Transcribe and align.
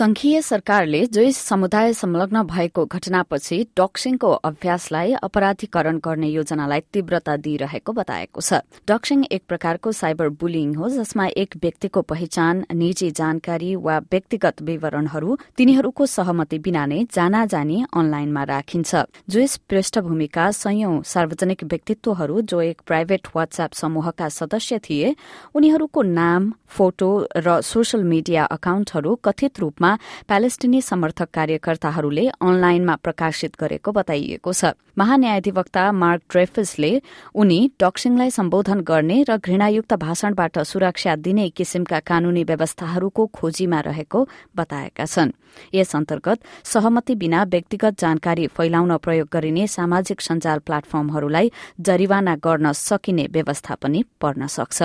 संघीय 0.00 0.40
सरकारले 0.42 1.04
जोइस 1.06 1.36
समुदाय 1.38 1.92
संलग्न 1.92 2.42
भएको 2.42 2.84
घटनापछि 2.86 3.56
डक्सिङको 3.76 4.28
अभ्यासलाई 4.48 5.12
अपराधीकरण 5.22 5.98
गर्ने 6.04 6.28
योजनालाई 6.28 6.80
तीव्रता 6.92 7.36
दिइरहेको 7.36 7.92
बताएको 7.92 8.40
छ। 8.40 8.60
डक्सिङ 8.88 9.24
एक 9.30 9.42
प्रकारको 9.48 9.92
साइबर 9.92 10.28
बुलिङ 10.40 10.74
हो 10.74 10.88
जसमा 10.88 11.26
एक 11.36 11.56
व्यक्तिको 11.62 12.02
पहिचान 12.02 12.64
निजी 12.74 13.10
जानकारी 13.10 13.74
वा 13.78 13.98
व्यक्तिगत 14.06 14.62
विवरणहरू 14.62 15.36
तिनीहरूको 15.58 16.06
सहमति 16.06 16.58
बिना 16.58 16.86
नै 16.86 17.04
जाना 17.12 17.44
जानी 17.46 17.84
अनलाइनमा 17.92 18.44
राखिन्छ। 18.52 19.04
जोइस 19.28 19.56
पृष्ठभूमिका 19.68 20.50
संयौं 20.54 20.94
सार्वजनिक 21.12 21.64
व्यक्तित्वहरू 21.64 22.40
जो 22.48 22.60
एक 22.62 22.80
प्राइभेट 22.86 23.28
वाट्सएप 23.36 23.76
समूहका 23.82 24.28
सदस्य 24.30 24.78
थिए 24.88 25.14
उनीहरूको 25.54 26.02
नाम 26.14 26.52
फोटो 26.70 27.12
र 27.36 27.60
सोशल 27.66 28.02
मिडिया 28.06 28.44
अकाउन्टहरू 28.56 29.14
कथित 29.24 29.60
रूपमा 29.60 29.88
प्यालेस्टिनी 30.28 30.80
समर्थक 30.80 31.28
कार्यकर्ताहरूले 31.34 32.26
अनलाइनमा 32.40 32.94
प्रकाशित 32.96 33.56
गरेको 33.60 33.92
बताइएको 33.92 34.52
छ। 34.52 34.72
महान्यायाधिवक्ता 34.98 35.82
मार्क 35.92 36.22
ड्रेफिसले 36.30 36.90
उनी 37.34 37.58
डक्सिङलाई 37.80 38.30
सम्बोधन 38.30 38.80
गर्ने 38.80 39.18
र 39.28 39.36
घृणायुक्त 39.38 39.92
भाषणबाट 39.96 40.58
सुरक्षा 40.60 41.16
दिने 41.16 41.48
किसिमका 41.50 42.00
कानूनी 42.00 42.44
व्यवस्थाहरूको 42.44 43.26
खोजीमा 43.26 43.80
रहेको 43.80 44.28
बताएका 44.56 45.04
छन्। 45.04 45.32
यस 45.74 45.94
अन्तर्गत 45.96 46.38
सहमति 46.64 47.14
बिना 47.14 47.42
व्यक्तिगत 47.44 48.00
जानकारी 48.00 48.46
फैलाउन 48.46 48.96
प्रयोग 48.96 49.28
गरिने 49.32 49.66
सामाजिक 49.66 50.20
सञ्जाल 50.20 50.58
प्लेटफर्महरूलाई 50.58 51.50
जरिवाना 51.80 52.34
गर्न 52.36 52.72
सकिने 52.72 53.26
व्यवस्था 53.32 53.74
पनि 53.74 54.04
पर्न 54.20 54.46
सक्छ। 54.46 54.82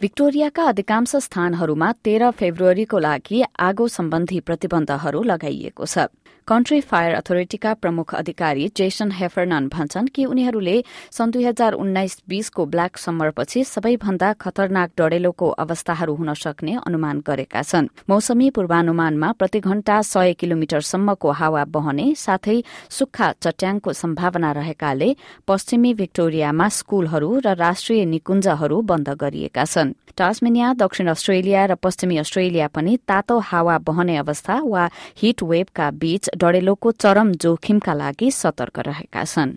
विक्टोरियाका 0.00 0.62
अधिकांश 0.62 1.14
स्थानहरूमा 1.16 1.90
तेह्र 2.04 2.30
फेब्रुअरीको 2.30 2.98
लागि 2.98 3.42
आगो 3.58 3.86
सम्बन्धी 3.88 4.38
प्रतिबन्धहरू 4.40 5.22
लगाइएको 5.22 5.86
छ। 5.86 6.06
कन्ट्री 6.48 6.80
फायर 6.80 7.14
अथोरिटीका 7.14 7.72
प्रमुख 7.74 8.14
अधिकारी 8.14 8.68
जेसन 8.76 9.10
हेफरनन 9.12 9.66
भन्छन् 9.68 10.06
कि 10.08 10.24
उनीहरूले 10.24 10.76
सन् 11.12 11.30
दुई 11.30 11.44
हजार 11.44 11.72
उन्नाइस 11.74 12.16
बीसको 12.28 12.64
ब्ल्याक 12.66 12.96
समरपछि 12.96 13.64
सबैभन्दा 13.64 14.32
खतरनाक 14.40 14.90
डढेलोको 14.98 15.48
अवस्थाहरू 15.58 16.14
हुन 16.14 16.32
सक्ने 16.34 16.76
अनुमान 16.86 17.20
गरेका 17.26 17.62
छन्। 17.62 17.88
मौसमी 18.08 18.48
पूर्वानुमानमा 18.50 19.32
प्रति 19.32 19.60
घण्टा 19.60 20.00
सय 20.04 20.32
किलोमिटरसम्मको 20.40 21.32
हावा 21.32 21.64
बहने 21.68 22.14
साथै 22.16 22.62
सुक्खा 22.88 23.32
चट्याङको 23.42 23.92
सम्भावना 23.92 24.52
रहेकाले 24.52 25.14
पश्चिमी 25.48 25.92
विक्टोरियामा 26.00 26.68
स्कूलहरू 26.78 27.30
र 27.44 27.54
राष्ट्रिय 27.60 28.04
निकुञ्जहरू 28.06 28.80
बन्द 28.88 29.08
गरिएका 29.20 29.64
छन्। 29.66 29.92
टास्मेनिया 30.16 30.72
दक्षिण 30.74 31.08
अस्ट्रेलिया 31.08 31.64
र 31.66 31.74
पश्चिमी 31.76 32.16
अस्ट्रेलिया 32.18 32.66
पनि 32.74 32.96
तातो 33.08 33.38
हावा 33.38 33.76
बहने 33.84 34.16
अवस्था 34.16 34.60
वा 34.64 34.88
हिट 35.20 35.42
वेभका 35.44 35.90
बीच 36.00 36.30
डढेलोको 36.40 36.90
चरम 37.02 37.32
जोखिमका 37.42 37.94
लागि 37.94 38.30
सतर्क 38.32 38.78
रहेका 38.86 39.24
छन्। 39.24 39.56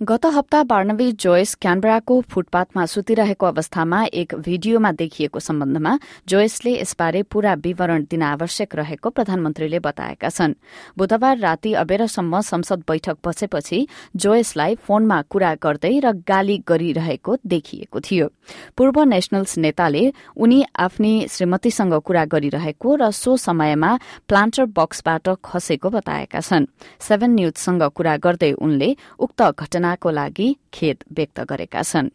गत 0.00 0.26
हप्ता 0.26 0.62
बार्नवी 0.64 1.10
जोयस 1.12 1.54
क्यानबराको 1.54 2.20
फुटपाथमा 2.32 2.84
सुतिरहेको 2.86 3.46
अवस्थामा 3.46 4.02
एक 4.14 4.34
भिडियोमा 4.34 4.92
देखिएको 4.92 5.40
सम्बन्धमा 5.40 5.98
जोयसले 6.28 6.72
यसबारे 6.72 7.22
पूरा 7.22 7.52
विवरण 7.54 8.04
दिन 8.10 8.22
आवश्यक 8.22 8.74
रहेको 8.74 9.10
प्रधानमन्त्रीले 9.10 9.78
बताएका 9.78 10.28
छन्। 10.28 10.54
बुधबार 10.98 11.36
राति 11.38 11.72
अबेरसम्म 11.74 12.40
संसद 12.40 12.84
बैठक 12.88 13.16
बसेपछि 13.26 13.86
जोयसलाई 14.16 14.74
फोनमा 14.80 15.20
कुरा 15.28 15.54
गर्दै 15.60 15.92
र 16.00 16.12
गाली 16.24 16.56
गरिरहेको 16.64 17.36
देखिएको 17.46 18.00
थियो। 18.00 18.28
पूर्व 18.76 19.02
नेशनल्स 19.04 19.58
नेताले 19.58 20.02
उनी 20.34 20.64
आफ्नी 20.80 21.12
श्रीमतीसँग 21.28 21.94
कुरा 22.00 22.24
गरिरहेको 22.24 22.96
र 22.96 23.10
सो 23.12 23.36
समयमा 23.36 23.92
प्लान्टर 24.28 24.64
बक्सबाट 24.72 25.28
खसेको 25.44 25.90
बताएका 25.90 26.40
छन्। 26.40 26.66
सेभेन 27.00 27.30
न्यूजसँग 27.36 27.82
कुरा 27.92 28.16
गर्दै 28.16 28.52
उनले 28.54 28.96
उक्त 29.20 29.42
घटना 29.52 29.88
घटनाको 29.89 30.11
लागि 30.19 30.47
खेद 30.73 31.03
व्यक्त 31.17 31.39
गरेका 31.49 31.81
छन् 31.91 32.09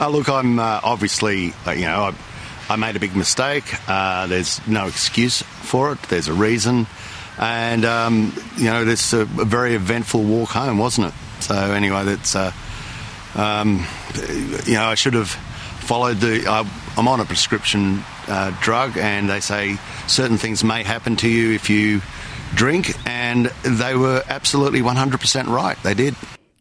Uh, 0.00 0.08
look, 0.08 0.28
I'm 0.28 0.58
uh, 0.58 0.80
obviously, 0.82 1.52
uh, 1.66 1.70
you 1.70 1.86
know, 1.86 2.10
I, 2.10 2.14
I 2.68 2.76
made 2.76 2.96
a 2.96 3.00
big 3.00 3.14
mistake. 3.14 3.64
Uh, 3.88 4.26
there's 4.26 4.60
no 4.66 4.86
excuse 4.88 5.42
for 5.42 5.92
it. 5.92 6.02
There's 6.08 6.26
a 6.28 6.34
reason. 6.34 6.86
And, 7.38 7.84
um, 7.84 8.32
you 8.56 8.64
know, 8.64 8.82
it's 8.84 9.12
a, 9.12 9.20
a 9.20 9.44
very 9.44 9.74
eventful 9.74 10.22
walk 10.24 10.50
home, 10.50 10.78
wasn't 10.78 11.08
it? 11.08 11.14
So, 11.40 11.54
anyway, 11.54 12.04
that's, 12.04 12.34
uh, 12.34 12.50
um, 13.36 13.86
you 14.66 14.74
know, 14.74 14.84
I 14.84 14.94
should 14.96 15.14
have 15.14 15.30
followed 15.30 16.18
the. 16.18 16.46
I, 16.48 16.68
I'm 16.96 17.08
on 17.08 17.20
a 17.20 17.24
prescription 17.24 18.02
uh, 18.26 18.56
drug, 18.60 18.96
and 18.98 19.28
they 19.28 19.40
say 19.40 19.76
certain 20.08 20.38
things 20.38 20.64
may 20.64 20.82
happen 20.82 21.16
to 21.16 21.28
you 21.28 21.52
if 21.52 21.70
you 21.70 22.00
drink, 22.54 22.92
and 23.06 23.46
they 23.62 23.94
were 23.94 24.22
absolutely 24.28 24.80
100% 24.80 25.46
right. 25.46 25.76
They 25.82 25.94
did. 25.94 26.14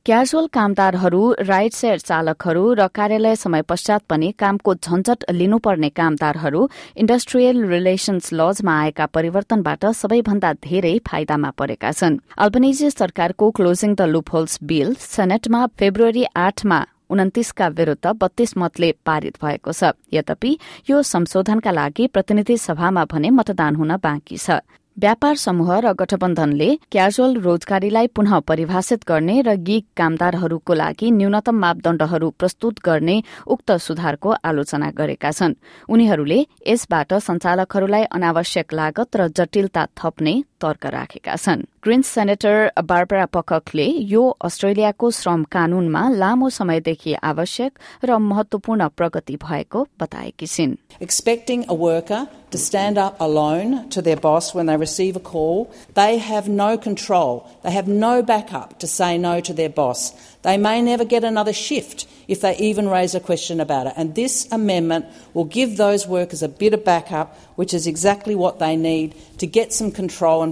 Casual 0.07 0.47
कामदारहरू 0.53 1.21
ride 1.41 1.73
share 1.73 1.99
चालकहरू 2.01 2.63
र 2.75 2.87
कार्यालय 2.89 3.35
समय 3.37 3.63
पश्चात 3.69 4.03
पनि 4.09 4.31
कामको 4.33 4.75
झन्झट 4.75 5.25
लिनुपर्ने 5.31 5.89
कामदारहरू 5.93 6.63
industrial 6.97 7.61
relations 7.69 8.33
लजमा 8.33 8.79
आएका 8.81 9.07
परिवर्तनबाट 9.07 9.85
सबैभन्दा 10.01 10.53
धेरै 10.65 10.97
फाइदामा 11.05 11.51
परेका 11.53 11.91
छन्। 11.93 12.17
अल्बनिजी 12.39 12.91
सरकारको 12.91 13.51
क्लोजिङ 13.53 13.95
द 13.95 14.09
लुपहोल्स 14.09 14.59
बिल 14.65 14.95
सेनेटमा 14.99 15.67
फेब्रुअरी 15.77 16.25
आठमा 16.47 16.81
उन्तिसका 17.11 17.69
विरूद्ध 17.77 18.17
बत्तीस 18.17 18.57
मतले 18.57 18.93
पारित 19.05 19.37
भएको 19.45 19.73
छ। 19.73 19.93
यद्यपि 20.17 20.57
यो 20.91 21.03
संशोधनका 21.05 21.71
लागि 21.71 22.07
प्रतिनिधि 22.09 22.57
सभामा 22.59 23.05
भने 23.05 23.31
मतदान 23.37 23.77
हुन 23.77 23.97
बाँकी 24.01 24.37
छ। 24.39 24.65
व्यापार 25.01 25.37
समूह 25.37 25.69
र 25.81 25.93
गठबन्धनले 25.97 26.67
क्याजुअल 26.93 27.37
रोजगारीलाई 27.41 28.07
पुनः 28.07 28.39
परिभाषित 28.49 29.05
गर्ने 29.09 29.41
र 29.41 29.55
गिग 29.69 29.85
कामदारहरूको 29.97 30.75
लागि 30.75 31.11
न्यूनतम 31.11 31.57
मापदण्डहरू 31.57 32.29
प्रस्तुत 32.37 32.85
गर्ने 32.85 33.17
उक्त 33.47 33.73
सुधारको 33.81 34.35
आलोचना 34.45 34.91
गरेका 34.93 35.31
छन्। 35.31 35.55
उनीहरूले 35.89 36.39
यसबाट 36.67 37.15
संचालकहरूलाई 37.29 38.05
अनावश्यक 38.13 38.75
लागत 38.75 39.17
र 39.17 39.29
जटिलता 39.33 39.87
थप्ने 39.97 40.35
तर्क 40.62 40.86
राखेका 40.96 41.36
छन् 41.36 41.62
ग्रिन्स 41.84 42.08
सेनेटर 42.16 42.56
बार्बरा 42.92 43.26
पककले 43.36 43.86
यो 44.14 44.24
अस्ट्रेलियाको 44.48 45.12
श्रम 45.20 45.44
कानूनमा 45.56 46.04
लामो 46.22 46.50
समयदेखि 46.60 47.14
आवश्यक 47.32 47.80
र 48.10 48.18
महत्वपूर्ण 48.30 48.88
प्रगति 48.98 49.36
भएको 49.44 49.88
बताएकी 50.00 50.48
छिन् 50.56 50.76
Expecting 51.02 51.66
a 51.68 51.74
worker 51.74 52.28
to 52.52 52.58
stand 52.58 52.98
up 52.98 53.20
alone 53.20 53.90
to 53.90 54.02
their 54.02 54.16
boss 54.16 54.54
when 54.56 54.66
they 54.68 54.78
receive 54.78 55.18
a 55.18 55.20
call, 55.20 55.74
they 55.94 56.18
have 56.18 56.48
no 56.48 56.78
control. 56.78 57.50
They 57.64 57.72
have 57.72 57.90
no 57.90 58.24
backup 58.24 58.80
to 58.80 58.88
say 58.88 59.18
no 59.18 59.42
to 59.42 59.54
their 59.54 59.70
boss. 59.70 60.14
They 60.44 60.56
may 60.58 60.82
never 60.82 61.04
get 61.04 61.26
another 61.26 61.52
shift 61.52 62.08
if 62.30 62.40
they 62.42 62.56
even 62.58 62.88
raise 62.88 63.14
a 63.14 63.20
question 63.20 63.60
about 63.60 63.88
it. 63.88 63.94
And 63.98 64.16
this 64.16 64.48
amendment 64.54 65.06
will 65.34 65.44
give 65.44 65.76
those 65.76 66.08
workers 66.08 66.44
a 66.44 66.48
bit 66.48 66.74
of 66.74 66.86
backup, 66.86 67.36
which 67.56 67.74
is 67.74 67.88
exactly 67.88 68.36
what 68.36 68.60
they 68.60 68.78
need 68.78 69.16
to 69.40 69.48
get 69.48 69.74
some 69.74 69.92
control 69.92 70.42
and 70.42 70.49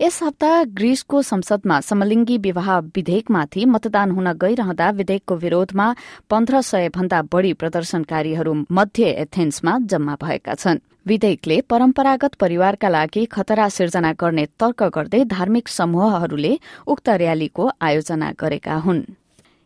यस 0.00 0.22
हप्ता 0.22 0.64
ग्रीसको 0.64 1.22
संसदमा 1.22 1.80
समलिङ्गी 1.80 2.38
विवाह 2.38 2.78
विधेयकमाथि 2.78 3.64
मतदान 3.64 4.10
हुन 4.10 4.32
गइरहँदा 4.32 4.90
विधेयकको 4.90 5.36
विरोधमा 5.36 5.94
पन्ध्र 6.30 6.60
सय 6.60 6.88
भन्दा 6.88 7.22
बढ़ी 7.22 7.52
प्रदर्शनकारीहरू 7.52 8.54
मध्य 8.70 9.04
एथेन्समा 9.04 9.78
जम्मा 9.78 10.16
भएका 10.22 10.54
छन्। 10.54 10.78
विधेयकले 11.06 11.60
परम्परागत 11.60 12.34
परिवारका 12.34 12.88
लागि 12.88 13.24
खतरा 13.24 13.68
सिर्जना 13.68 14.12
गर्ने 14.12 14.46
तर्क 14.60 14.82
गर्दै 14.82 15.24
धार्मिक 15.24 15.68
समूहहरूले 15.68 16.58
उक्त 16.86 17.08
र्यालीको 17.08 17.70
आयोजना 17.82 18.32
गरेका 18.40 18.74
हुन्। 18.74 19.02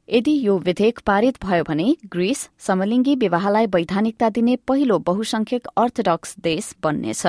यदि 0.08 0.32
यो 0.40 0.56
विधेयक 0.58 0.98
पारित 1.06 1.38
भयो 1.44 1.62
भने 1.64 1.84
ग्रीस 2.06 2.40
समलिङ्गी 2.58 3.14
विवाहलाई 3.14 3.66
वैधानिकता 3.66 4.28
दिने 4.30 4.54
पहिलो 4.68 4.98
बहुसंख्यक 4.98 5.66
अर्थोडक्स 5.76 6.34
देश 6.38 6.74
बन्नेछ। 6.82 7.26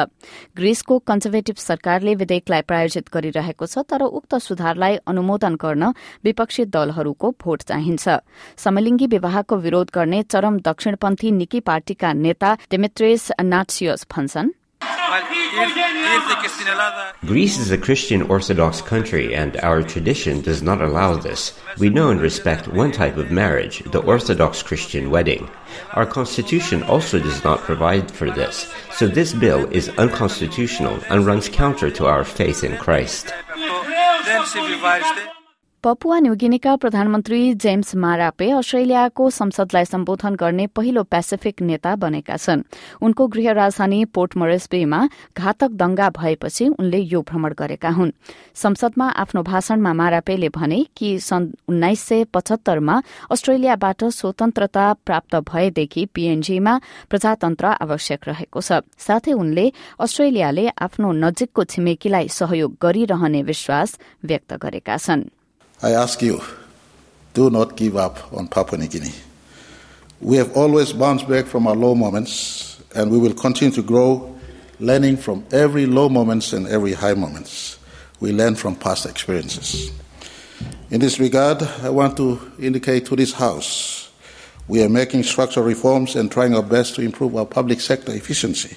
ग्रीसको 0.57 0.97
कन्जर्भेटिभ 0.99 1.55
सरकारले 1.57 2.13
विधेयकलाई 2.15 2.61
प्रायोजित 2.61 3.09
गरिरहेको 3.13 3.65
छ 3.65 3.81
तर 3.89 4.01
उक्त 4.01 4.35
सुधारलाई 4.37 4.95
अनुमोदन 5.07 5.55
गर्न 5.55 5.91
विपक्षी 6.23 6.65
दलहरूको 6.69 7.33
भोट 7.41 7.61
चाहिन्छ। 7.63 8.05
समलिङ्गी 8.57 9.07
विवाहको 9.07 9.57
विरोध 9.57 9.89
गर्ने 9.93 10.21
चरम 10.29 10.59
दक्षिणपन्थी 10.61 11.31
निकी 11.31 11.59
पार्टीका 11.65 12.13
नेता 12.13 12.53
डेमेट्रेस 12.71 13.31
नाट्सियोस 13.41 14.07
भन्छन्। 14.13 14.53
Greece 17.25 17.57
is 17.57 17.71
a 17.71 17.77
Christian 17.77 18.21
Orthodox 18.23 18.81
country, 18.81 19.35
and 19.35 19.57
our 19.57 19.83
tradition 19.83 20.41
does 20.41 20.61
not 20.61 20.81
allow 20.81 21.15
this. 21.15 21.59
We 21.77 21.89
know 21.89 22.09
and 22.09 22.21
respect 22.21 22.67
one 22.67 22.91
type 22.91 23.17
of 23.17 23.31
marriage, 23.31 23.79
the 23.91 24.01
Orthodox 24.01 24.61
Christian 24.63 25.09
wedding. 25.09 25.49
Our 25.93 26.05
constitution 26.05 26.83
also 26.83 27.19
does 27.19 27.43
not 27.43 27.59
provide 27.59 28.11
for 28.11 28.31
this, 28.31 28.71
so 28.93 29.07
this 29.07 29.33
bill 29.33 29.65
is 29.71 29.89
unconstitutional 29.97 30.99
and 31.09 31.25
runs 31.25 31.49
counter 31.49 31.89
to 31.91 32.05
our 32.05 32.23
faith 32.23 32.63
in 32.63 32.77
Christ. 32.77 33.33
Papua 35.87 36.19
न्युगिनीका 36.19 36.75
प्रधानमन्त्री 36.75 37.53
James 37.63 37.95
Marape 37.95 38.49
अस्ट्रेलियाको 38.51 39.29
संसदलाई 39.29 39.85
सम्बोधन 39.85 40.35
गर्ने 40.35 40.65
पहिलो 40.67 41.03
Pacific 41.03 41.61
नेता 41.61 41.95
बनेका 41.95 42.35
छन्। 42.35 42.63
उनको 42.99 43.27
गृह 43.27 43.51
राजधानी 43.51 44.03
पोर्ट 44.11 44.35
मोरेस्बेमा 44.37 44.99
घातक 45.37 45.71
दंगा 45.79 46.09
भएपछि 46.09 46.67
उनले 46.69 46.99
यो 46.99 47.21
भ्रमण 47.21 47.53
गरेका 47.53 47.89
हुन्। 47.89 48.11
संसदमा 48.53 49.07
आफ्नो 49.15 49.43
भाषणमा 49.43 49.93
मारापेले 49.93 50.49
भने 50.49 50.83
कि 50.91 51.19
सन् 51.19 51.47
उन्नाइस 51.69 52.03
सय 52.03 52.23
पचहत्तरमा 52.35 53.01
अस्ट्रेलियाबाट 53.31 54.03
स्वतन्त्रता 54.11 54.91
प्राप्त 55.07 55.35
भएदेखि 55.47 56.05
पीएनजीमा 56.13 56.79
प्रजातन्त्र 57.09 57.65
आवश्यक 57.79 58.27
रहेको 58.27 58.59
छ। 58.59 58.83
साथै 58.99 59.39
उनले 59.39 59.71
अस्ट्रेलियाले 60.03 60.67
आफ्नो 60.67 61.11
नजिकको 61.23 61.63
छिमेकीलाई 61.63 62.27
सहयोग 62.27 62.77
गरिरहने 62.83 63.43
विश्वास 63.43 63.99
व्यक्त 64.25 64.53
गरेका 64.59 64.97
छन्। 64.99 65.27
I 65.81 65.91
ask 65.91 66.21
you, 66.21 66.41
do 67.33 67.49
not 67.49 67.75
give 67.75 67.95
up 67.95 68.33
on 68.33 68.47
Papua 68.47 68.79
New 68.79 68.87
Guinea. 68.87 69.13
We 70.19 70.37
have 70.37 70.57
always 70.57 70.93
bounced 70.93 71.29
back 71.29 71.45
from 71.45 71.67
our 71.67 71.75
low 71.75 71.93
moments, 71.93 72.81
and 72.95 73.11
we 73.11 73.17
will 73.17 73.33
continue 73.33 73.73
to 73.75 73.83
grow, 73.83 74.35
learning 74.79 75.17
from 75.17 75.45
every 75.51 75.85
low 75.85 76.09
moments 76.09 76.53
and 76.53 76.67
every 76.67 76.93
high 76.93 77.13
moments. 77.13 77.77
We 78.19 78.31
learn 78.31 78.55
from 78.55 78.75
past 78.75 79.05
experiences. 79.05 79.91
In 80.89 80.99
this 80.99 81.19
regard, 81.19 81.61
I 81.61 81.91
want 81.91 82.17
to 82.17 82.39
indicate 82.59 83.05
to 83.07 83.15
this 83.15 83.33
House 83.33 84.07
we 84.67 84.83
are 84.83 84.89
making 84.89 85.23
structural 85.23 85.65
reforms 85.65 86.15
and 86.15 86.29
trying 86.29 86.53
our 86.53 86.63
best 86.63 86.95
to 86.95 87.01
improve 87.01 87.35
our 87.37 87.45
public 87.45 87.79
sector 87.79 88.11
efficiency 88.11 88.75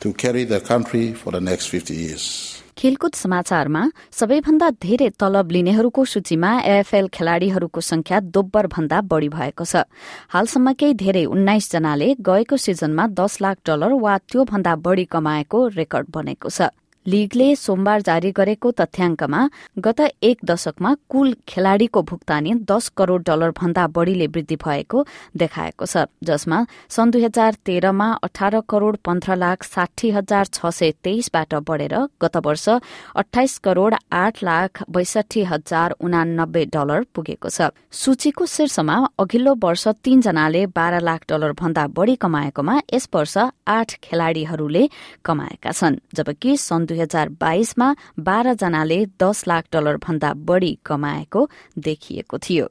to 0.00 0.12
carry 0.12 0.44
the 0.44 0.60
country 0.60 1.14
for 1.14 1.30
the 1.30 1.40
next 1.40 1.66
50 1.66 1.94
years. 1.94 2.62
खेलकुद 2.78 3.12
समाचारमा 3.14 3.82
सबैभन्दा 4.12 4.68
धेरै 4.82 5.08
तलब 5.20 5.50
लिनेहरूको 5.50 6.04
सूचीमा 6.04 6.50
AFL 6.66 7.08
खेलाड़ीहरूको 7.08 7.80
संख्या 7.80 8.20
दोब्बर 8.34 8.66
भन्दा 8.66 9.00
बढ़ी 9.10 9.28
भएको 9.28 9.64
छ। 9.64 9.84
हालसम्मकै 10.28 10.92
धेरै 10.94 11.24
उन्नाइस 11.24 11.70
जनाले 11.72 12.08
गएको 12.20 12.56
सिजनमा 12.56 13.06
दस 13.14 13.40
लाख 13.40 13.56
डलर 13.66 13.92
वा 14.02 14.18
त्योभन्दा 14.18 14.74
बढ़ी 14.76 15.04
कमाएको 15.06 15.66
रेकर्ड 15.76 16.06
बनेको 16.14 16.48
छ। 16.50 16.74
लीगले 17.06 17.54
सोमबार 17.56 18.02
जारी 18.02 18.30
गरेको 18.32 18.70
तथ्याङ्कमा 18.72 19.40
गत 19.78 20.00
एक 20.22 20.38
दशकमा 20.44 20.94
कुल 21.08 21.34
खेलाड़ीको 21.48 22.02
भुक्तानी 22.02 22.54
दस 22.70 22.88
करोड़ 22.96 23.20
डलर 23.22 23.50
भन्दा 23.58 23.86
बढ़ीले 23.96 24.26
वृद्धि 24.26 24.56
भएको 24.56 25.04
देखाएको 25.36 25.86
छ 25.86 26.04
जसमा 26.24 26.58
सन् 26.88 27.10
दुई 27.12 27.24
हजार 27.24 27.58
तेह्रमा 27.64 28.08
अठार 28.24 28.60
करोड़ 28.68 28.96
पन्ध्र 29.04 29.36
लाख 29.36 29.62
साठी 29.64 30.10
हजार 30.10 30.44
छ 30.48 30.72
सय 30.72 30.92
तेइसबाट 31.04 31.54
बढ़ेर 31.68 31.94
गत 32.22 32.36
वर्ष 32.46 32.68
अठाइस 33.16 33.58
करोड़ 33.60 33.94
आठ 34.14 34.42
लाख 34.42 34.82
बैसठी 34.90 35.44
हजार 35.44 35.96
उनानब्बे 36.00 36.64
डलर 36.72 37.04
पुगेको 37.14 37.48
छ। 37.48 37.68
सूचीको 37.92 38.46
शीर्षमा 38.46 38.96
अघिल्लो 39.18 39.54
वर्ष 39.62 39.86
तीनजनाले 40.04 40.64
बाह्र 40.72 41.00
लाख 41.02 41.28
डलर 41.28 41.52
भन्दा 41.60 41.86
बढ़ी 42.00 42.16
कमाएकोमा 42.24 42.80
यस 42.94 43.08
वर्ष 43.14 43.36
आठ 43.68 43.94
खेलाड़ीहरूले 44.02 44.88
कमाएका 45.24 45.72
छन् 45.74 46.00
जबकि 46.16 46.56
सन् 46.56 46.92
दुई 46.94 47.02
हजार 47.02 47.28
बाइसमा 47.40 47.94
बाह्रजनाले 48.20 48.98
दस 49.20 49.46
लाख 49.48 49.64
डलर 49.72 49.96
भन्दा 50.06 50.32
बढ़ी 50.46 50.72
कमाएको 50.86 51.48
देखिएको 51.78 52.38
थियो। 52.38 52.68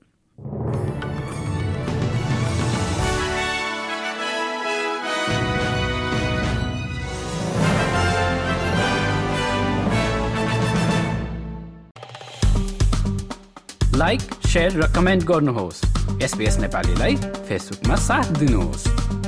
लाइक 13.95 14.21
र 14.55 14.87
कमेन्ट 14.95 15.23
गर्नुहोस्। 15.23 15.81
एसपिएस 16.23 16.57
नेपालीलाई 16.59 17.15
फेसबुकमा 17.49 17.95
साथ 18.07 18.31
दिनुहोस्। 18.39 19.22